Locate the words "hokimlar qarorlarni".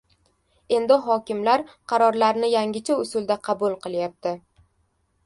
1.07-2.49